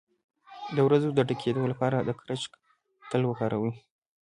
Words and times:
د 0.75 0.77
وروځو 0.85 1.09
د 1.13 1.19
ډکیدو 1.29 1.63
لپاره 1.71 1.97
د 2.01 2.09
کرچک 2.19 2.51
تېل 3.09 3.23
وکاروئ 3.27 3.71